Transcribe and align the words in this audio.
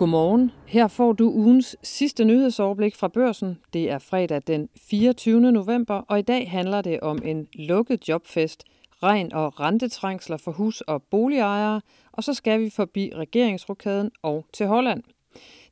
Godmorgen. 0.00 0.52
Her 0.66 0.88
får 0.88 1.12
du 1.12 1.30
ugens 1.30 1.76
sidste 1.82 2.24
nyhedsoverblik 2.24 2.96
fra 2.96 3.08
børsen. 3.08 3.58
Det 3.72 3.90
er 3.90 3.98
fredag 3.98 4.42
den 4.46 4.68
24. 4.76 5.52
november, 5.52 5.94
og 5.94 6.18
i 6.18 6.22
dag 6.22 6.50
handler 6.50 6.82
det 6.82 7.00
om 7.00 7.18
en 7.24 7.46
lukket 7.54 8.08
jobfest, 8.08 8.64
regn 9.02 9.32
og 9.32 9.60
rentetrængsler 9.60 10.36
for 10.36 10.52
hus- 10.52 10.80
og 10.80 11.02
boligejere, 11.02 11.80
og 12.12 12.24
så 12.24 12.34
skal 12.34 12.60
vi 12.60 12.70
forbi 12.70 13.12
regeringsrokaden 13.16 14.10
og 14.22 14.46
til 14.52 14.66
Holland. 14.66 15.02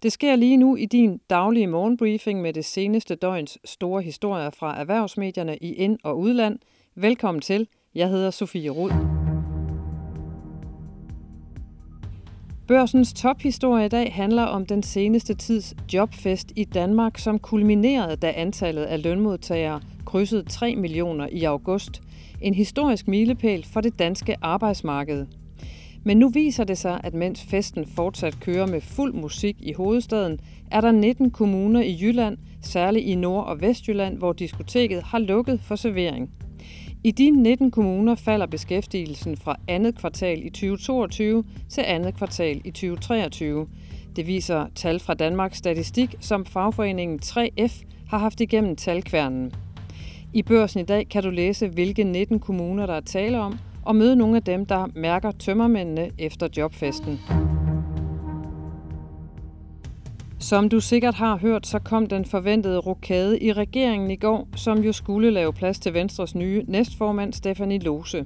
Det 0.02 0.12
sker 0.12 0.36
lige 0.36 0.56
nu 0.56 0.76
i 0.76 0.86
din 0.86 1.20
daglige 1.30 1.66
morgenbriefing 1.66 2.42
med 2.42 2.52
det 2.52 2.64
seneste 2.64 3.14
døgns 3.14 3.58
store 3.64 4.02
historier 4.02 4.50
fra 4.50 4.80
erhvervsmedierne 4.80 5.56
i 5.56 5.72
ind- 5.72 5.98
og 6.04 6.18
udland. 6.18 6.58
Velkommen 6.94 7.40
til. 7.40 7.68
Jeg 7.94 8.08
hedder 8.08 8.30
Sofie 8.30 8.70
Rud. 8.70 9.27
Børsens 12.68 13.12
tophistorie 13.12 13.86
i 13.86 13.88
dag 13.88 14.12
handler 14.12 14.42
om 14.42 14.66
den 14.66 14.82
seneste 14.82 15.34
tids 15.34 15.74
jobfest 15.94 16.52
i 16.56 16.64
Danmark, 16.64 17.18
som 17.18 17.38
kulminerede, 17.38 18.16
da 18.16 18.32
antallet 18.36 18.84
af 18.84 19.02
lønmodtagere 19.02 19.80
krydsede 20.04 20.42
3 20.42 20.76
millioner 20.76 21.28
i 21.32 21.44
august. 21.44 22.02
En 22.40 22.54
historisk 22.54 23.08
milepæl 23.08 23.66
for 23.72 23.80
det 23.80 23.98
danske 23.98 24.36
arbejdsmarked. 24.42 25.26
Men 26.04 26.16
nu 26.16 26.28
viser 26.28 26.64
det 26.64 26.78
sig, 26.78 27.00
at 27.04 27.14
mens 27.14 27.42
festen 27.42 27.86
fortsat 27.86 28.40
kører 28.40 28.66
med 28.66 28.80
fuld 28.80 29.12
musik 29.12 29.56
i 29.60 29.72
hovedstaden, 29.72 30.40
er 30.70 30.80
der 30.80 30.92
19 30.92 31.30
kommuner 31.30 31.80
i 31.80 31.98
Jylland, 32.00 32.36
særligt 32.62 33.04
i 33.04 33.14
Nord- 33.14 33.46
og 33.46 33.60
Vestjylland, 33.60 34.18
hvor 34.18 34.32
diskoteket 34.32 35.02
har 35.02 35.18
lukket 35.18 35.60
for 35.60 35.76
servering. 35.76 36.30
I 37.04 37.10
de 37.10 37.30
19 37.30 37.70
kommuner 37.70 38.14
falder 38.14 38.46
beskæftigelsen 38.46 39.36
fra 39.36 39.56
andet 39.68 39.98
kvartal 39.98 40.46
i 40.46 40.50
2022 40.50 41.44
til 41.68 41.84
andet 41.86 42.14
kvartal 42.14 42.60
i 42.64 42.70
2023. 42.70 43.66
Det 44.16 44.26
viser 44.26 44.66
tal 44.74 45.00
fra 45.00 45.14
Danmarks 45.14 45.58
Statistik, 45.58 46.14
som 46.20 46.46
fagforeningen 46.46 47.20
3F 47.24 47.84
har 48.08 48.18
haft 48.18 48.40
igennem 48.40 48.76
talkværnen. 48.76 49.52
I 50.32 50.42
børsen 50.42 50.80
i 50.80 50.84
dag 50.84 51.08
kan 51.08 51.22
du 51.22 51.30
læse, 51.30 51.68
hvilke 51.68 52.04
19 52.04 52.40
kommuner 52.40 52.86
der 52.86 52.94
er 52.94 53.00
tale 53.00 53.40
om, 53.40 53.58
og 53.84 53.96
møde 53.96 54.16
nogle 54.16 54.36
af 54.36 54.42
dem, 54.42 54.66
der 54.66 54.86
mærker 54.94 55.30
tømmermændene 55.30 56.10
efter 56.18 56.48
jobfesten. 56.56 57.20
Som 60.40 60.68
du 60.68 60.80
sikkert 60.80 61.14
har 61.14 61.36
hørt, 61.36 61.66
så 61.66 61.78
kom 61.78 62.06
den 62.06 62.24
forventede 62.24 62.78
rokade 62.78 63.42
i 63.42 63.52
regeringen 63.52 64.10
i 64.10 64.16
går, 64.16 64.48
som 64.56 64.78
jo 64.78 64.92
skulle 64.92 65.30
lave 65.30 65.52
plads 65.52 65.78
til 65.78 65.94
Venstres 65.94 66.34
nye 66.34 66.64
næstformand 66.66 67.32
Stefanie 67.32 67.78
Lose. 67.78 68.24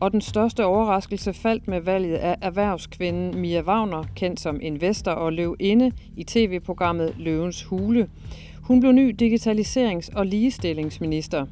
Og 0.00 0.12
den 0.12 0.20
største 0.20 0.64
overraskelse 0.64 1.32
faldt 1.32 1.68
med 1.68 1.80
valget 1.80 2.14
af 2.14 2.36
erhvervskvinden 2.42 3.40
Mia 3.40 3.62
Wagner, 3.62 4.04
kendt 4.16 4.40
som 4.40 4.58
investor 4.62 5.10
og 5.10 5.32
løvinde 5.32 5.92
i 6.16 6.24
tv-programmet 6.24 7.14
Løvens 7.18 7.62
Hule. 7.62 8.08
Hun 8.62 8.80
blev 8.80 8.92
ny 8.92 9.14
digitaliserings- 9.22 10.16
og 10.16 10.26
ligestillingsminister. 10.26 11.46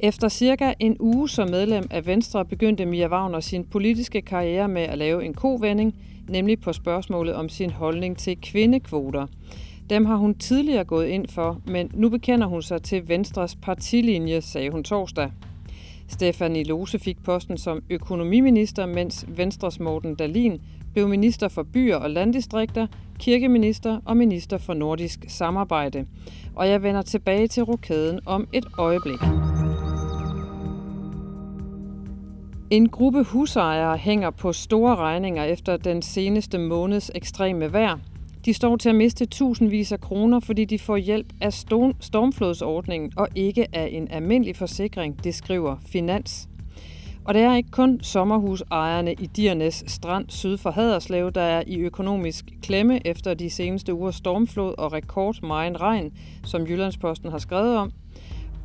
Efter 0.00 0.28
cirka 0.28 0.72
en 0.80 0.96
uge 1.00 1.28
som 1.28 1.50
medlem 1.50 1.84
af 1.90 2.06
Venstre 2.06 2.44
begyndte 2.44 2.86
Mia 2.86 3.08
Wagner 3.08 3.40
sin 3.40 3.64
politiske 3.64 4.22
karriere 4.22 4.68
med 4.68 4.82
at 4.82 4.98
lave 4.98 5.24
en 5.24 5.34
kovending, 5.34 5.94
nemlig 6.28 6.60
på 6.60 6.72
spørgsmålet 6.72 7.34
om 7.34 7.48
sin 7.48 7.70
holdning 7.70 8.18
til 8.18 8.36
kvindekvoter. 8.42 9.26
Dem 9.90 10.06
har 10.06 10.16
hun 10.16 10.34
tidligere 10.34 10.84
gået 10.84 11.06
ind 11.06 11.28
for, 11.28 11.60
men 11.66 11.90
nu 11.94 12.08
bekender 12.08 12.46
hun 12.46 12.62
sig 12.62 12.82
til 12.82 13.08
Venstres 13.08 13.56
partilinje, 13.56 14.40
sagde 14.40 14.70
hun 14.70 14.84
torsdag. 14.84 15.30
Stefanie 16.08 16.64
Lose 16.64 16.98
fik 16.98 17.22
posten 17.24 17.58
som 17.58 17.82
økonomiminister, 17.90 18.86
mens 18.86 19.26
Venstres 19.28 19.80
Morten 19.80 20.14
Dalin 20.14 20.60
blev 20.92 21.08
minister 21.08 21.48
for 21.48 21.62
byer 21.62 21.96
og 21.96 22.10
landdistrikter, 22.10 22.86
kirkeminister 23.18 24.00
og 24.04 24.16
minister 24.16 24.58
for 24.58 24.74
nordisk 24.74 25.24
samarbejde. 25.28 26.06
Og 26.54 26.68
jeg 26.68 26.82
vender 26.82 27.02
tilbage 27.02 27.48
til 27.48 27.62
rokaden 27.62 28.20
om 28.26 28.48
et 28.52 28.66
øjeblik. 28.78 29.45
En 32.70 32.88
gruppe 32.88 33.22
husejere 33.22 33.96
hænger 33.96 34.30
på 34.30 34.52
store 34.52 34.96
regninger 34.96 35.44
efter 35.44 35.76
den 35.76 36.02
seneste 36.02 36.58
måneds 36.58 37.10
ekstreme 37.14 37.72
vejr. 37.72 37.98
De 38.44 38.54
står 38.54 38.76
til 38.76 38.88
at 38.88 38.94
miste 38.94 39.26
tusindvis 39.26 39.92
af 39.92 40.00
kroner, 40.00 40.40
fordi 40.40 40.64
de 40.64 40.78
får 40.78 40.96
hjælp 40.96 41.26
af 41.40 41.52
stormflodsordningen 42.00 43.12
og 43.16 43.28
ikke 43.34 43.66
af 43.72 43.88
en 43.92 44.08
almindelig 44.10 44.56
forsikring, 44.56 45.24
det 45.24 45.34
skriver 45.34 45.76
Finans. 45.86 46.48
Og 47.24 47.34
det 47.34 47.42
er 47.42 47.56
ikke 47.56 47.70
kun 47.70 48.00
sommerhusejerne 48.02 49.12
i 49.12 49.26
Dirnes 49.26 49.84
Strand 49.86 50.24
syd 50.28 50.56
for 50.56 50.70
Haderslev, 50.70 51.32
der 51.32 51.40
er 51.40 51.62
i 51.66 51.78
økonomisk 51.78 52.44
klemme 52.62 53.06
efter 53.06 53.34
de 53.34 53.50
seneste 53.50 53.94
uger 53.94 54.10
stormflod 54.10 54.74
og 54.78 54.92
rekordmegen 54.92 55.80
regn, 55.80 56.12
som 56.44 56.62
Jyllandsposten 56.62 57.30
har 57.30 57.38
skrevet 57.38 57.76
om. 57.76 57.92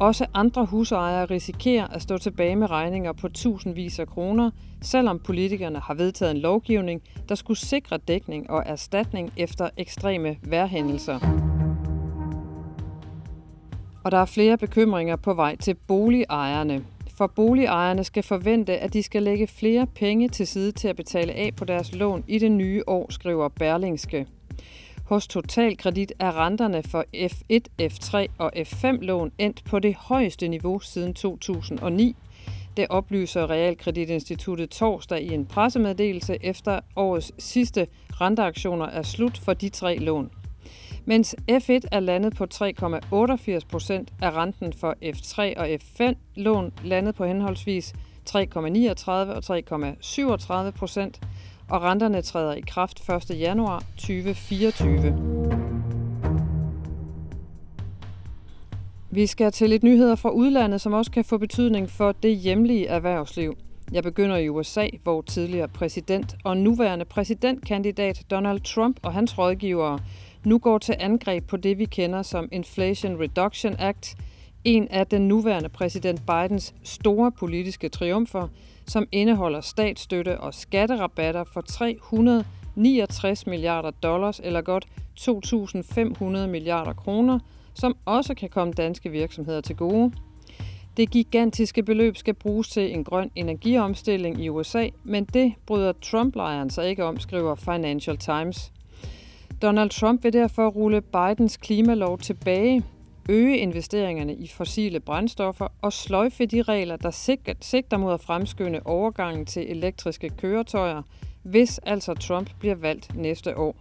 Også 0.02 0.26
andre 0.34 0.66
husejere 0.66 1.26
risikerer 1.26 1.88
at 1.88 2.02
stå 2.02 2.18
tilbage 2.18 2.56
med 2.56 2.70
regninger 2.70 3.12
på 3.14 3.30
tusindvis 3.30 4.00
af 4.00 4.08
kroner, 4.08 4.52
selvom 4.82 5.20
politikerne 5.20 5.80
har 5.80 5.94
vedtaget 5.94 6.32
en 6.32 6.38
lovgivning, 6.38 7.02
der 7.30 7.36
skulle 7.36 7.58
sikre 7.58 7.98
dækning 7.98 8.50
og 8.50 8.64
erstatning 8.66 9.34
efter 9.38 9.70
ekstreme 9.78 10.38
vejrhændelser. 10.44 11.20
Og 14.04 14.12
der 14.12 14.18
er 14.18 14.26
flere 14.26 14.58
bekymringer 14.58 15.16
på 15.16 15.34
vej 15.34 15.56
til 15.56 15.74
boligejerne. 15.74 16.86
For 17.18 17.28
boligejerne 17.28 18.04
skal 18.04 18.24
forvente, 18.24 18.78
at 18.78 18.94
de 18.94 19.04
skal 19.04 19.24
lægge 19.24 19.48
flere 19.48 19.88
penge 19.88 20.30
til 20.30 20.48
side 20.48 20.72
til 20.72 20.88
at 20.88 20.96
betale 20.96 21.34
af 21.34 21.56
på 21.58 21.66
deres 21.66 21.96
lån 21.96 22.24
i 22.28 22.40
det 22.40 22.52
nye 22.52 22.84
år, 22.88 23.12
skriver 23.12 23.50
Berlingske. 23.50 24.28
Hos 25.12 25.28
Totalkredit 25.28 26.14
er 26.20 26.46
renterne 26.46 26.84
for 26.84 27.06
F1, 27.16 27.60
F3 27.82 28.28
og 28.38 28.52
F5-lån 28.58 29.32
endt 29.38 29.64
på 29.64 29.80
det 29.80 29.96
højeste 29.96 30.48
niveau 30.48 30.80
siden 30.80 31.14
2009. 31.14 32.16
Det 32.78 32.88
oplyser 32.90 33.50
Realkreditinstituttet 33.50 34.70
torsdag 34.70 35.22
i 35.22 35.34
en 35.34 35.46
pressemeddelelse 35.46 36.46
efter 36.46 36.80
årets 36.96 37.32
sidste 37.38 37.88
renteaktioner 38.12 38.86
er 38.86 39.02
slut 39.02 39.38
for 39.38 39.54
de 39.54 39.70
tre 39.70 39.98
lån. 39.98 40.32
Mens 41.06 41.36
F1 41.52 41.80
er 41.92 42.00
landet 42.00 42.36
på 42.36 42.48
3,88 42.54 43.60
procent, 43.70 44.14
er 44.22 44.42
renten 44.42 44.74
for 44.74 44.96
F3 45.04 45.60
og 45.60 45.70
F5-lån 45.70 46.74
landet 46.84 47.16
på 47.16 47.26
henholdsvis 47.26 47.94
3,39 48.30 49.10
og 49.10 49.44
3,37 50.66 50.72
procent, 50.72 51.22
og 51.72 51.82
renterne 51.82 52.22
træder 52.22 52.54
i 52.54 52.62
kraft 52.68 53.10
1. 53.30 53.40
januar 53.40 53.84
2024. 53.98 54.98
Vi 59.12 59.28
skal 59.28 59.52
til 59.52 59.70
lidt 59.70 59.84
nyheder 59.84 60.16
fra 60.16 60.30
udlandet, 60.30 60.82
som 60.82 60.94
også 60.94 61.12
kan 61.12 61.26
få 61.26 61.38
betydning 61.38 61.90
for 61.90 62.12
det 62.12 62.38
hjemlige 62.38 62.88
erhvervsliv. 62.88 63.58
Jeg 63.92 64.04
begynder 64.04 64.38
i 64.38 64.50
USA, 64.50 64.88
hvor 65.04 65.22
tidligere 65.22 65.68
præsident 65.68 66.36
og 66.44 66.58
nuværende 66.58 67.06
præsidentkandidat 67.06 68.24
Donald 68.32 68.60
Trump 68.60 69.00
og 69.04 69.14
hans 69.14 69.38
rådgivere 69.38 70.00
nu 70.44 70.60
går 70.60 70.78
til 70.78 70.96
angreb 71.00 71.48
på 71.48 71.58
det, 71.58 71.78
vi 71.78 71.86
kender 71.86 72.22
som 72.22 72.50
Inflation 72.52 73.22
Reduction 73.22 73.76
Act, 73.80 74.18
en 74.64 74.88
af 74.88 75.08
den 75.08 75.28
nuværende 75.28 75.70
præsident 75.70 76.22
Bidens 76.26 76.74
store 76.84 77.32
politiske 77.32 77.90
triumfer, 77.90 78.48
som 78.88 79.08
indeholder 79.12 79.62
statsstøtte 79.62 80.40
og 80.40 80.54
skatterabatter 80.54 81.44
for 81.44 81.62
369 81.62 83.48
milliarder 83.48 83.92
dollars 83.92 84.42
eller 84.44 84.62
godt 84.62 84.88
2.500 85.20 86.48
milliarder 86.48 86.94
kroner, 86.94 87.40
som 87.74 87.98
også 88.06 88.34
kan 88.34 88.50
komme 88.50 88.74
danske 88.74 89.10
virksomheder 89.10 89.62
til 89.62 89.76
gode. 89.76 90.12
Det 90.98 91.12
gigantiske 91.12 91.84
beløb 91.84 92.18
skal 92.18 92.34
bruges 92.34 92.70
til 92.70 92.94
en 92.94 93.04
grøn 93.04 93.32
energiomstilling 93.36 94.44
i 94.44 94.50
USA, 94.50 94.90
men 95.04 95.26
det 95.26 95.54
bryder 95.66 95.94
Trump-lejren 96.02 96.70
sig 96.70 96.90
ikke 96.90 97.06
om, 97.06 97.20
skriver 97.20 97.56
Financial 97.56 98.18
Times. 98.18 98.72
Donald 99.62 99.90
Trump 99.90 100.24
vil 100.24 100.34
derfor 100.34 100.68
rulle 100.68 101.02
Bidens 101.02 101.58
klimalov 101.58 102.18
tilbage, 102.18 102.84
øge 103.32 103.58
investeringerne 103.58 104.36
i 104.36 104.48
fossile 104.48 105.00
brændstoffer 105.00 105.68
og 105.82 105.94
sløjfe 105.94 106.46
de 106.46 106.62
regler, 106.62 106.96
der 106.96 107.12
sigter 107.62 107.98
mod 107.98 108.14
at 108.14 108.22
fremskynde 108.22 108.80
overgangen 108.86 109.46
til 109.46 109.72
elektriske 109.72 110.30
køretøjer, 110.30 111.02
hvis 111.44 111.78
altså 111.78 112.14
Trump 112.14 112.50
bliver 112.60 112.76
valgt 112.76 113.16
næste 113.16 113.58
år. 113.58 113.76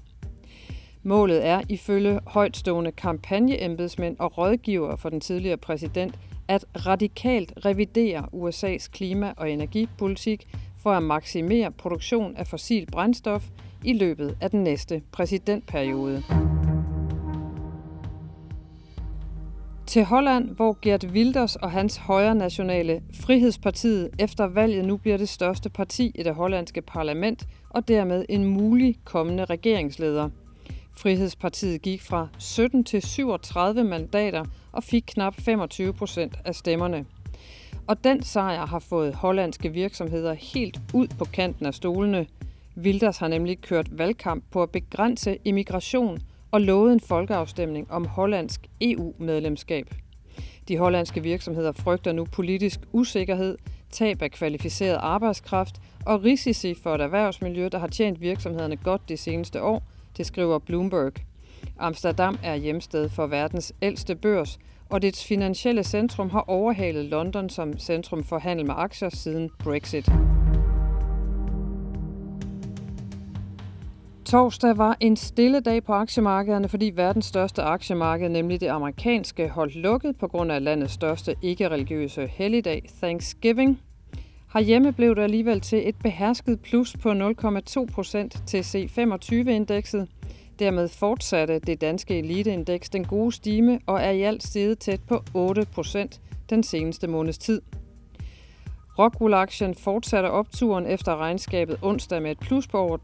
Målet 1.03 1.47
er 1.47 1.61
ifølge 1.69 2.21
højtstående 2.27 2.93
kampagneembedsmænd 2.93 4.17
og 4.19 4.39
rådgivere 4.39 4.99
for 4.99 5.09
den 5.09 5.21
tidligere 5.21 5.57
præsident 5.57 6.15
at 6.49 6.65
radikalt 6.87 7.53
revidere 7.65 8.27
USA's 8.33 8.89
klima- 8.93 9.33
og 9.37 9.51
energipolitik 9.51 10.47
for 10.79 10.93
at 10.93 11.03
maksimere 11.03 11.73
produktion 11.73 12.37
af 12.37 12.47
fossil 12.47 12.87
brændstof 12.93 13.49
i 13.85 13.93
løbet 13.93 14.37
af 14.41 14.51
den 14.51 14.63
næste 14.63 15.03
præsidentperiode. 15.13 16.23
Til 19.91 20.05
Holland, 20.05 20.51
hvor 20.51 20.79
Gert 20.83 21.05
Wilders 21.05 21.57
og 21.57 21.71
hans 21.71 21.97
højre 21.97 22.35
nationale 22.35 23.03
Frihedspartiet 23.15 24.11
efter 24.19 24.47
valget 24.47 24.85
nu 24.85 24.97
bliver 24.97 25.17
det 25.17 25.29
største 25.29 25.71
parti 25.71 26.13
i 26.15 26.23
det 26.23 26.35
hollandske 26.35 26.83
parlament 26.83 27.47
og 27.71 27.89
dermed 27.89 28.25
en 28.29 28.45
mulig 28.45 28.97
kommende 29.05 29.45
regeringsleder. 29.45 30.29
Frihedspartiet 30.97 31.83
gik 31.83 32.03
fra 32.03 32.29
17 32.39 32.85
til 32.85 33.03
37 33.03 33.85
mandater 33.85 34.45
og 34.73 34.85
fik 34.85 35.05
knap 35.07 35.35
25 35.41 35.93
procent 35.93 36.39
af 36.45 36.55
stemmerne. 36.55 37.07
Og 37.87 38.05
den 38.05 38.23
sejr 38.23 38.67
har 38.67 38.79
fået 38.79 39.15
hollandske 39.15 39.73
virksomheder 39.73 40.35
helt 40.35 40.81
ud 40.95 41.09
på 41.19 41.25
kanten 41.25 41.67
af 41.67 41.75
stolene. 41.75 42.27
Wilders 42.77 43.19
har 43.19 43.29
nemlig 43.29 43.61
kørt 43.61 43.99
valgkamp 43.99 44.45
på 44.51 44.63
at 44.63 44.71
begrænse 44.71 45.39
immigration 45.45 46.19
og 46.51 46.61
lovede 46.61 46.93
en 46.93 47.01
folkeafstemning 47.01 47.91
om 47.91 48.07
hollandsk 48.07 48.67
EU-medlemskab. 48.81 49.95
De 50.69 50.79
hollandske 50.79 51.23
virksomheder 51.23 51.73
frygter 51.73 52.13
nu 52.13 52.25
politisk 52.25 52.81
usikkerhed, 52.93 53.59
tab 53.91 54.23
af 54.23 54.31
kvalificeret 54.31 54.99
arbejdskraft 55.01 55.81
og 56.07 56.25
risici 56.25 56.75
for 56.75 56.95
et 56.95 57.01
erhvervsmiljø, 57.01 57.69
der 57.73 57.79
har 57.79 57.87
tjent 57.87 58.21
virksomhederne 58.21 58.77
godt 58.77 59.09
de 59.09 59.17
seneste 59.17 59.63
år, 59.63 59.83
det 60.17 60.27
skriver 60.27 60.59
Bloomberg. 60.59 61.13
Amsterdam 61.79 62.39
er 62.43 62.55
hjemsted 62.55 63.09
for 63.09 63.27
verdens 63.27 63.73
ældste 63.83 64.15
børs, 64.15 64.59
og 64.89 65.03
dets 65.03 65.25
finansielle 65.25 65.85
centrum 65.85 66.31
har 66.31 66.45
overhalet 66.49 67.05
London 67.05 67.49
som 67.49 67.79
centrum 67.79 68.25
for 68.25 68.39
handel 68.39 68.67
med 68.67 68.75
aktier 68.77 69.09
siden 69.09 69.51
Brexit. 69.59 70.09
Torsdag 74.31 74.79
var 74.79 74.97
en 75.01 75.17
stille 75.17 75.61
dag 75.61 75.85
på 75.85 75.93
aktiemarkederne, 75.93 76.69
fordi 76.69 76.93
verdens 76.95 77.27
største 77.27 77.63
aktiemarked, 77.63 78.29
nemlig 78.29 78.61
det 78.61 78.67
amerikanske, 78.67 79.49
holdt 79.49 79.77
lukket 79.77 80.17
på 80.19 80.29
grund 80.29 80.53
af 80.53 80.65
landets 80.65 80.93
største 80.93 81.35
ikke-religiøse 81.43 82.27
helligdag, 82.27 82.83
Thanksgiving. 83.03 83.81
Herhjemme 84.53 84.93
blev 84.93 85.17
det 85.17 85.23
alligevel 85.23 85.61
til 85.61 85.89
et 85.89 85.95
behersket 86.03 86.61
plus 86.61 86.97
på 87.03 87.11
0,2 87.11 87.87
procent 87.93 88.43
til 88.47 88.61
C25-indekset. 88.61 90.09
Dermed 90.59 90.89
fortsatte 90.89 91.59
det 91.59 91.81
danske 91.81 92.19
eliteindeks 92.19 92.91
den 92.91 93.05
gode 93.05 93.33
stime 93.33 93.81
og 93.87 94.01
er 94.01 94.11
i 94.11 94.23
alt 94.23 94.43
steget 94.43 94.79
tæt 94.79 95.01
på 95.09 95.23
8 95.35 95.67
procent 95.75 96.21
den 96.51 96.63
seneste 96.63 97.07
måneds 97.07 97.39
tid. 97.39 97.63
Rockwool-aktien 99.01 99.75
fortsatte 99.75 100.31
opturen 100.31 100.87
efter 100.87 101.17
regnskabet 101.17 101.79
onsdag 101.83 102.23
med 102.23 102.31
et 102.31 102.39
plus 102.39 102.67
på 102.67 102.79
over 102.79 102.99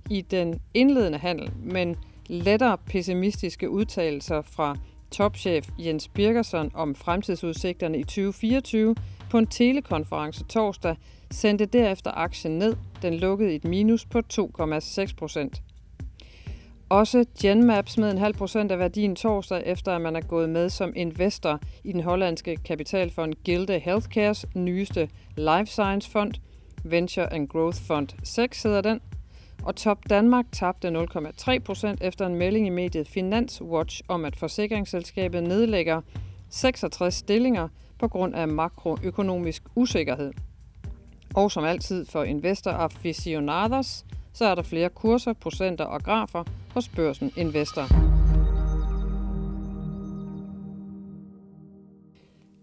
i 0.10 0.20
den 0.20 0.60
indledende 0.74 1.18
handel, 1.18 1.52
men 1.62 1.96
lettere 2.26 2.78
pessimistiske 2.78 3.70
udtalelser 3.70 4.42
fra 4.42 4.76
topchef 5.10 5.68
Jens 5.78 6.08
Birgersson 6.08 6.70
om 6.74 6.94
fremtidsudsigterne 6.94 7.98
i 7.98 8.02
2024 8.02 8.94
på 9.30 9.38
en 9.38 9.46
telekonference 9.46 10.44
torsdag 10.44 10.96
sendte 11.30 11.66
derefter 11.66 12.10
aktien 12.10 12.58
ned. 12.58 12.76
Den 13.02 13.14
lukkede 13.14 13.52
i 13.52 13.56
et 13.56 13.64
minus 13.64 14.04
på 14.04 14.18
2,6 14.32 15.16
procent. 15.16 15.62
Også 16.94 17.24
Genmap 17.40 17.88
smed 17.88 18.10
en 18.10 18.18
halv 18.18 18.34
procent 18.34 18.72
af 18.72 18.78
værdien 18.78 19.16
torsdag, 19.16 19.62
efter 19.66 19.94
at 19.94 20.00
man 20.00 20.16
er 20.16 20.20
gået 20.20 20.48
med 20.48 20.68
som 20.68 20.92
investor 20.96 21.60
i 21.84 21.92
den 21.92 22.00
hollandske 22.00 22.56
kapitalfond 22.56 23.34
Gilde 23.44 23.78
Healthcares 23.78 24.46
nyeste 24.54 25.08
Life 25.36 25.66
Science 25.66 26.10
Fond, 26.10 26.34
Venture 26.84 27.32
and 27.32 27.48
Growth 27.48 27.78
Fund 27.78 28.08
6 28.24 28.62
hedder 28.62 28.80
den, 28.80 29.00
og 29.62 29.76
Top 29.76 29.98
Danmark 30.10 30.44
tabte 30.52 30.88
0,3 30.88 31.58
procent 31.58 32.02
efter 32.02 32.26
en 32.26 32.34
melding 32.34 32.66
i 32.66 32.70
mediet 32.70 33.08
Finanswatch 33.08 34.02
om, 34.08 34.24
at 34.24 34.36
forsikringsselskabet 34.36 35.42
nedlægger 35.42 36.00
66 36.48 37.14
stillinger 37.14 37.68
på 37.98 38.08
grund 38.08 38.34
af 38.34 38.48
makroøkonomisk 38.48 39.62
usikkerhed. 39.74 40.32
Og 41.34 41.50
som 41.50 41.64
altid 41.64 42.06
for 42.06 42.24
investor 42.24 42.70
aficionados, 42.70 44.04
så 44.34 44.44
er 44.44 44.54
der 44.54 44.62
flere 44.62 44.90
kurser, 44.90 45.32
procenter 45.32 45.84
og 45.84 46.02
grafer 46.02 46.44
hos 46.74 46.88
Børsen 46.88 47.32
Investor. 47.36 47.86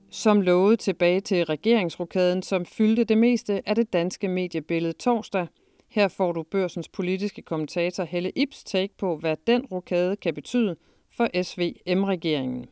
Som 0.10 0.42
lovet 0.42 0.80
tilbage 0.80 1.22
til 1.22 1.46
regeringsrokaden, 1.46 2.44
som 2.44 2.66
fyldte 2.66 3.04
det 3.04 3.18
meste 3.18 3.70
af 3.70 3.76
det 3.76 3.94
danske 3.94 4.28
mediebillede 4.28 4.94
torsdag. 4.94 5.48
Her 5.88 6.08
får 6.08 6.32
du 6.32 6.44
børsens 6.44 6.88
politiske 6.88 7.42
kommentator 7.42 8.04
Helle 8.04 8.32
Ips 8.36 8.64
take 8.64 8.94
på, 8.98 9.18
hvad 9.18 9.38
den 9.48 9.66
rokade 9.66 10.16
kan 10.16 10.34
betyde 10.34 10.76
for 11.18 11.44
SVM-regeringen. 11.44 12.66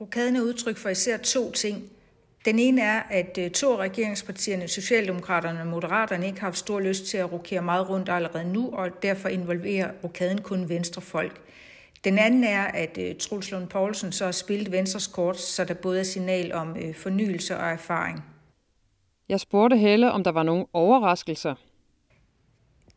Rokaden 0.00 0.36
er 0.36 0.42
udtryk 0.42 0.76
for 0.76 0.88
især 0.88 1.16
to 1.16 1.52
ting. 1.52 1.93
Den 2.44 2.58
ene 2.58 2.80
er, 2.80 3.02
at 3.10 3.38
øh, 3.38 3.50
to 3.50 3.72
af 3.72 3.76
regeringspartierne, 3.76 4.68
Socialdemokraterne 4.68 5.60
og 5.60 5.66
Moderaterne, 5.66 6.26
ikke 6.26 6.40
har 6.40 6.46
haft 6.46 6.58
stor 6.58 6.80
lyst 6.80 7.06
til 7.06 7.18
at 7.18 7.32
rokere 7.32 7.62
meget 7.62 7.88
rundt 7.88 8.08
allerede 8.08 8.52
nu, 8.52 8.70
og 8.72 9.02
derfor 9.02 9.28
involverer 9.28 9.90
rokaden 10.04 10.40
kun 10.40 10.68
venstrefolk. 10.68 11.40
Den 12.04 12.18
anden 12.18 12.44
er, 12.44 12.62
at 12.62 12.98
øh, 13.00 13.16
Truls 13.16 13.50
Lund 13.50 13.68
Poulsen 13.68 14.12
så 14.12 14.24
har 14.24 14.32
spillet 14.32 14.72
Venstres 14.72 15.06
kort, 15.06 15.40
så 15.40 15.64
der 15.64 15.74
både 15.74 15.98
er 15.98 16.04
signal 16.04 16.52
om 16.52 16.76
øh, 16.76 16.94
fornyelse 16.94 17.56
og 17.56 17.66
erfaring. 17.66 18.24
Jeg 19.28 19.40
spurgte 19.40 19.76
Helle, 19.76 20.12
om 20.12 20.24
der 20.24 20.32
var 20.32 20.42
nogle 20.42 20.66
overraskelser. 20.72 21.54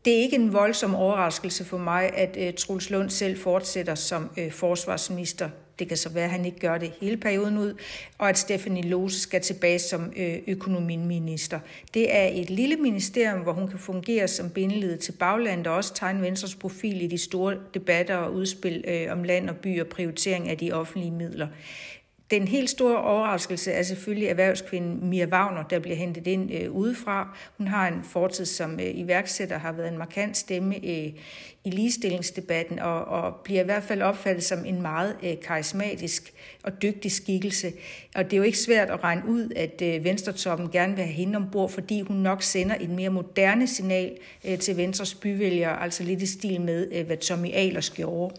Det 0.05 0.13
er 0.13 0.21
ikke 0.21 0.35
en 0.35 0.53
voldsom 0.53 0.95
overraskelse 0.95 1.65
for 1.65 1.77
mig, 1.77 2.13
at 2.13 2.37
øh, 2.39 2.53
Truls 2.53 2.89
Lund 2.89 3.09
selv 3.09 3.37
fortsætter 3.37 3.95
som 3.95 4.29
øh, 4.37 4.51
forsvarsminister. 4.51 5.49
Det 5.79 5.87
kan 5.87 5.97
så 5.97 6.09
være, 6.09 6.23
at 6.23 6.31
han 6.31 6.45
ikke 6.45 6.59
gør 6.59 6.77
det 6.77 6.91
hele 7.01 7.17
perioden 7.17 7.57
ud, 7.57 7.73
og 8.17 8.29
at 8.29 8.37
Stephanie 8.37 8.83
Lose 8.83 9.19
skal 9.19 9.41
tilbage 9.41 9.79
som 9.79 10.13
øh, 10.15 10.37
økonomiminister. 10.47 11.59
Det 11.93 12.15
er 12.15 12.27
et 12.33 12.49
lille 12.49 12.75
ministerium, 12.75 13.39
hvor 13.39 13.53
hun 13.53 13.67
kan 13.67 13.79
fungere 13.79 14.27
som 14.27 14.49
bindeled 14.49 14.97
til 14.97 15.11
baglandet 15.11 15.67
og 15.67 15.75
også 15.75 15.93
tegne 15.93 16.21
Venstres 16.21 16.55
profil 16.55 17.01
i 17.01 17.07
de 17.07 17.17
store 17.17 17.55
debatter 17.73 18.15
og 18.15 18.33
udspil 18.33 18.83
øh, 18.87 19.11
om 19.11 19.23
land 19.23 19.49
og 19.49 19.55
by 19.55 19.81
og 19.81 19.87
prioritering 19.87 20.49
af 20.49 20.57
de 20.57 20.71
offentlige 20.71 21.11
midler. 21.11 21.47
Den 22.31 22.47
helt 22.47 22.69
store 22.69 22.97
overraskelse 22.97 23.71
er 23.71 23.83
selvfølgelig 23.83 24.27
erhvervskvinden 24.27 25.09
Mia 25.09 25.25
Wagner, 25.25 25.63
der 25.63 25.79
bliver 25.79 25.95
hentet 25.95 26.27
ind 26.27 26.53
øh, 26.53 26.71
udefra. 26.71 27.37
Hun 27.57 27.67
har 27.67 27.87
en 27.87 28.03
fortid 28.03 28.45
som 28.45 28.79
øh, 28.79 28.91
iværksætter, 28.93 29.57
har 29.57 29.71
været 29.71 29.91
en 29.91 29.97
markant 29.97 30.37
stemme 30.37 30.75
øh, 30.75 31.11
i 31.63 31.69
ligestillingsdebatten 31.69 32.79
og, 32.79 33.05
og 33.05 33.35
bliver 33.35 33.61
i 33.61 33.65
hvert 33.65 33.83
fald 33.83 34.01
opfattet 34.01 34.43
som 34.43 34.65
en 34.65 34.81
meget 34.81 35.15
øh, 35.23 35.33
karismatisk 35.41 36.33
og 36.63 36.81
dygtig 36.81 37.11
skikkelse. 37.11 37.73
Og 38.15 38.23
det 38.25 38.33
er 38.33 38.37
jo 38.37 38.43
ikke 38.43 38.57
svært 38.57 38.89
at 38.89 39.03
regne 39.03 39.21
ud, 39.27 39.49
at 39.55 39.81
øh, 39.81 40.03
Venstretoppen 40.03 40.69
gerne 40.71 40.95
vil 40.95 41.03
have 41.03 41.13
hende 41.13 41.35
ombord, 41.35 41.69
fordi 41.69 42.01
hun 42.01 42.17
nok 42.17 42.43
sender 42.43 42.75
et 42.79 42.89
mere 42.89 43.09
moderne 43.09 43.67
signal 43.67 44.17
øh, 44.45 44.59
til 44.59 44.77
Venstres 44.77 45.13
byvælgere, 45.13 45.83
altså 45.83 46.03
lidt 46.03 46.21
i 46.21 46.25
stil 46.25 46.61
med, 46.61 46.87
øh, 46.91 47.05
hvad 47.05 47.17
Tommy 47.17 47.49
Ahlers 47.53 47.89
gjorde. 47.89 48.35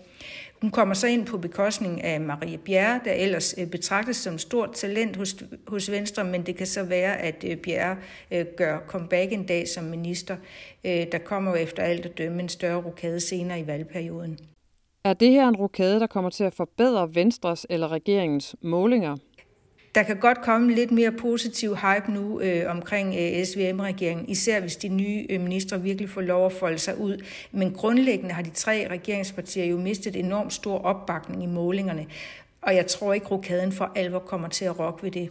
Hun 0.61 0.71
kommer 0.71 0.95
så 0.95 1.07
ind 1.07 1.27
på 1.27 1.39
bekostning 1.39 2.05
af 2.05 2.21
Marie 2.21 2.59
Bjerre, 2.59 3.01
der 3.05 3.13
ellers 3.13 3.55
øh, 3.59 3.67
betragtes 3.67 4.17
som 4.17 4.39
stort 4.39 4.73
talent 4.73 5.17
hos, 5.17 5.37
hos 5.67 5.91
Venstre, 5.91 6.25
men 6.25 6.47
det 6.47 6.57
kan 6.57 6.67
så 6.67 6.83
være, 6.83 7.17
at 7.17 7.45
øh, 7.49 7.57
Bjerre 7.57 7.97
øh, 8.31 8.47
gør 8.57 8.79
comeback 8.87 9.33
en 9.33 9.47
dag 9.47 9.69
som 9.69 9.85
minister. 9.85 10.37
Der 10.85 11.19
kommer 11.25 11.51
jo 11.51 11.57
efter 11.57 11.83
alt 11.83 12.07
at 12.07 12.19
dømme 12.19 12.43
en 12.43 12.49
større 12.49 12.83
rokade 12.83 13.21
senere 13.21 13.61
i 13.61 13.67
valgperioden. 13.67 14.39
Er 15.05 15.13
det 15.13 15.31
her 15.31 15.49
en 15.49 15.57
rokade, 15.57 16.01
der 16.01 16.07
kommer 16.07 16.31
til 16.31 16.45
at 16.45 16.55
forbedre 16.55 17.15
Venstres 17.15 17.67
eller 17.71 17.93
regeringens 17.93 18.57
målinger? 18.63 19.17
Der 19.99 20.05
kan 20.05 20.17
godt 20.17 20.41
komme 20.41 20.75
lidt 20.75 20.91
mere 20.91 21.13
positiv 21.13 21.77
hype 21.77 22.13
nu 22.13 22.41
øh, 22.41 22.71
omkring 22.71 23.15
øh, 23.15 23.45
SVM-regeringen, 23.45 24.29
især 24.29 24.61
hvis 24.61 24.77
de 24.77 24.89
nye 24.89 25.27
øh, 25.31 25.41
ministre 25.41 25.83
virkelig 25.83 26.11
får 26.11 26.21
lov 26.21 26.47
at 26.47 26.53
folde 26.53 26.79
sig 26.79 27.01
ud. 27.01 27.25
Men 27.53 27.73
grundlæggende 27.73 28.35
har 28.35 28.43
de 28.43 28.51
tre 28.51 28.87
regeringspartier 28.91 29.65
jo 29.65 29.77
mistet 29.77 30.17
enormt 30.17 30.53
stor 30.53 30.79
opbakning 30.79 31.43
i 31.43 31.47
målingerne, 31.47 32.07
og 32.63 32.75
jeg 32.75 32.87
tror 32.87 33.13
ikke, 33.13 33.27
rokaden 33.27 33.73
for 33.73 33.93
alvor 33.97 34.19
kommer 34.19 34.49
til 34.49 34.65
at 34.65 34.79
rokke 34.79 35.03
ved 35.03 35.11
det. 35.11 35.31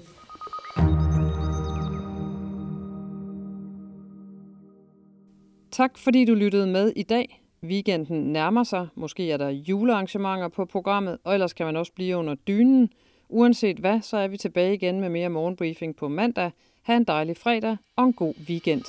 Tak 5.71 5.97
fordi 5.97 6.25
du 6.25 6.33
lyttede 6.33 6.67
med 6.67 6.93
i 6.95 7.03
dag. 7.03 7.43
Weekenden 7.63 8.33
nærmer 8.33 8.63
sig. 8.63 8.87
Måske 8.95 9.31
er 9.31 9.37
der 9.37 9.49
julearrangementer 9.49 10.47
på 10.47 10.65
programmet, 10.65 11.17
og 11.23 11.33
ellers 11.33 11.53
kan 11.53 11.65
man 11.65 11.75
også 11.75 11.93
blive 11.93 12.17
under 12.17 12.35
dynen. 12.35 12.89
Uanset 13.29 13.77
hvad, 13.77 14.01
så 14.01 14.17
er 14.17 14.27
vi 14.27 14.37
tilbage 14.37 14.73
igen 14.73 14.99
med 14.99 15.09
mere 15.09 15.29
morgenbriefing 15.29 15.95
på 15.95 16.07
mandag. 16.07 16.51
Ha' 16.81 16.95
en 16.95 17.03
dejlig 17.03 17.37
fredag 17.37 17.77
og 17.95 18.03
en 18.03 18.13
god 18.13 18.33
weekend. 18.49 18.83